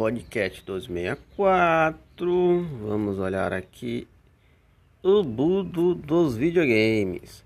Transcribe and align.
Podcast 0.00 0.64
264. 0.64 2.66
Vamos 2.88 3.18
olhar 3.18 3.52
aqui 3.52 4.08
o 5.02 5.22
budo 5.22 5.94
dos 5.94 6.34
videogames. 6.34 7.44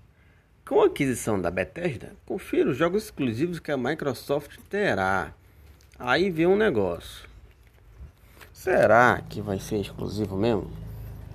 Com 0.65 0.81
a 0.81 0.85
aquisição 0.85 1.41
da 1.41 1.51
Bethesda, 1.51 2.13
confira 2.25 2.69
os 2.69 2.77
jogos 2.77 3.03
exclusivos 3.03 3.59
que 3.59 3.73
a 3.73 3.77
Microsoft 3.77 4.57
terá. 4.69 5.33
Aí 5.99 6.31
vem 6.31 6.47
um 6.47 6.55
negócio. 6.55 7.27
Será 8.53 9.21
que 9.27 9.41
vai 9.41 9.59
ser 9.59 9.81
exclusivo 9.81 10.37
mesmo? 10.37 10.71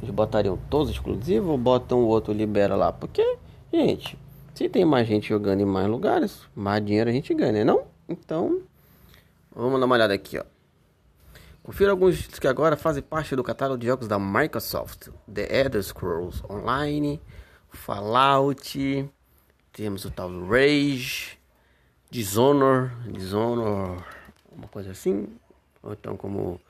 Eles 0.00 0.14
botariam 0.14 0.58
todos 0.70 0.90
exclusivos 0.90 1.50
ou 1.50 1.58
botam 1.58 1.98
o 1.98 2.06
outro 2.06 2.32
libera 2.32 2.74
lá? 2.74 2.90
Porque, 2.90 3.36
gente, 3.70 4.16
se 4.54 4.70
tem 4.70 4.86
mais 4.86 5.06
gente 5.06 5.28
jogando 5.28 5.60
em 5.60 5.66
mais 5.66 5.86
lugares, 5.86 6.40
mais 6.56 6.82
dinheiro 6.82 7.10
a 7.10 7.12
gente 7.12 7.34
ganha, 7.34 7.52
né 7.52 7.62
não? 7.62 7.82
Então, 8.08 8.62
vamos 9.54 9.78
dar 9.78 9.84
uma 9.84 9.96
olhada 9.96 10.14
aqui, 10.14 10.38
ó. 10.38 10.59
Confira 11.70 11.92
alguns 11.92 12.26
que 12.26 12.48
agora 12.48 12.76
fazem 12.76 13.00
parte 13.00 13.36
do 13.36 13.44
catálogo 13.44 13.78
de 13.78 13.86
jogos 13.86 14.08
da 14.08 14.18
Microsoft: 14.18 15.06
The 15.32 15.60
Elder 15.60 15.80
Scrolls 15.80 16.42
Online, 16.50 17.20
Fallout, 17.68 19.08
temos 19.72 20.04
o 20.04 20.10
tal 20.10 20.30
Rage, 20.48 21.38
Dishonor, 22.10 22.90
Dishonor, 23.12 24.04
uma 24.50 24.66
coisa 24.66 24.90
assim, 24.90 25.28
ou 25.80 25.92
então 25.92 26.16
como 26.16 26.60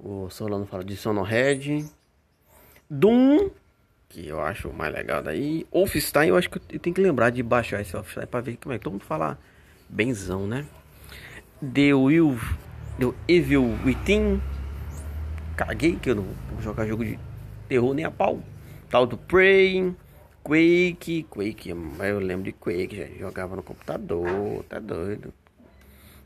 o 0.00 0.28
Solano 0.30 0.66
fala, 0.66 0.82
Dishonored, 0.82 1.88
Doom, 2.90 3.50
que 4.08 4.26
eu 4.26 4.40
acho 4.40 4.72
mais 4.72 4.92
legal 4.92 5.22
daí, 5.22 5.64
Wolfenstein, 5.72 6.30
eu 6.30 6.36
acho 6.36 6.50
que 6.50 6.58
eu 6.74 6.80
tenho 6.80 6.92
que 6.92 7.00
lembrar 7.00 7.30
de 7.30 7.40
baixar 7.40 7.80
esse 7.80 7.92
Wolfenstein 7.92 8.26
para 8.26 8.40
ver 8.40 8.56
como 8.56 8.74
é 8.74 8.78
que 8.78 8.82
todo 8.82 8.94
mundo 8.94 9.04
fala 9.04 9.38
benzão, 9.88 10.44
né? 10.44 10.66
The 11.62 11.94
Will 11.94 12.36
do 12.98 13.14
Evil 13.28 13.78
Within. 13.84 14.40
Caguei 15.56 15.96
que 15.96 16.10
eu 16.10 16.16
não 16.16 16.24
vou 16.50 16.60
jogar 16.60 16.86
jogo 16.86 17.04
de 17.04 17.18
terror 17.68 17.94
nem 17.94 18.04
a 18.04 18.10
pau. 18.10 18.40
Tal 18.90 19.06
do 19.06 19.16
Prey, 19.16 19.94
Quake, 20.42 21.24
Quake, 21.30 21.70
eu 21.70 22.18
lembro 22.18 22.44
de 22.44 22.52
Quake, 22.52 22.96
já 22.96 23.06
jogava 23.18 23.56
no 23.56 23.62
computador, 23.62 24.64
tá 24.68 24.78
doido. 24.78 25.32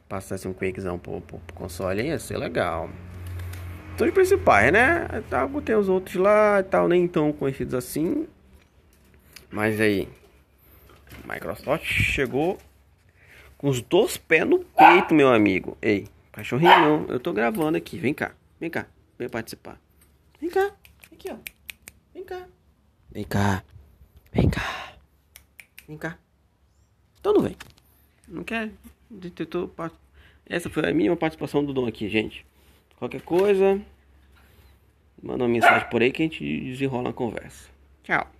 Passasse 0.08 0.48
um 0.48 0.54
Quakezão 0.54 0.98
pro, 0.98 1.20
pro, 1.20 1.38
pro 1.38 1.56
console 1.56 2.02
ia 2.02 2.18
ser 2.18 2.38
legal. 2.38 2.88
São 3.96 4.06
os 4.06 4.14
principais, 4.14 4.72
né? 4.72 5.06
Tá, 5.28 5.48
tem 5.64 5.76
os 5.76 5.88
outros 5.88 6.16
lá 6.16 6.60
e 6.60 6.62
tal, 6.62 6.88
nem 6.88 7.06
tão 7.06 7.32
conhecidos 7.32 7.74
assim. 7.74 8.26
Mas 9.50 9.80
aí, 9.80 10.08
Microsoft 11.24 11.84
chegou 11.84 12.58
com 13.56 13.68
os 13.68 13.80
dois 13.80 14.16
pés 14.16 14.46
no 14.46 14.60
peito, 14.60 15.14
meu 15.14 15.32
amigo. 15.32 15.76
Ei, 15.82 16.06
Cachorrinho 16.38 16.70
não, 16.70 17.06
eu 17.08 17.18
tô 17.18 17.32
gravando 17.32 17.76
aqui. 17.76 17.98
Vem 17.98 18.14
cá, 18.14 18.32
vem 18.60 18.70
cá, 18.70 18.86
vem 19.18 19.28
participar. 19.28 19.76
Vem 20.40 20.48
cá, 20.48 20.70
aqui 21.12 21.28
ó. 21.32 21.36
Vem 22.14 22.22
cá. 22.22 22.46
Vem 23.10 23.24
cá, 23.24 23.64
vem 24.32 24.48
cá. 24.48 24.94
Vem 25.88 25.98
cá. 25.98 26.16
Então 27.18 27.32
não 27.34 27.42
vem. 27.42 27.56
Não 28.28 28.44
quer? 28.44 28.70
Essa 30.46 30.70
foi 30.70 30.88
a 30.88 30.94
minha 30.94 31.16
participação 31.16 31.64
do 31.64 31.72
Dom 31.72 31.88
aqui, 31.88 32.08
gente. 32.08 32.46
Qualquer 33.00 33.22
coisa, 33.22 33.82
manda 35.20 35.42
uma 35.42 35.48
mensagem 35.48 35.90
por 35.90 36.02
aí 36.02 36.12
que 36.12 36.22
a 36.22 36.26
gente 36.26 36.60
desenrola 36.60 37.10
a 37.10 37.12
conversa. 37.12 37.68
Tchau. 38.04 38.30